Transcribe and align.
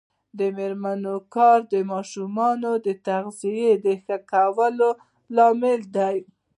د 0.39 0.41
میرمنو 0.57 1.15
کار 1.35 1.59
د 1.73 1.75
ماشومانو 1.91 2.71
تغذیه 3.07 3.73
ښه 4.03 4.17
کولو 4.31 4.89
لامل 5.35 5.81
دی. 5.95 6.17